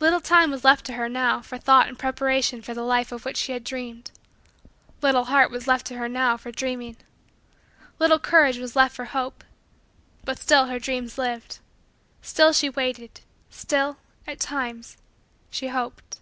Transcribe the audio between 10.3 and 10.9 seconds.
still her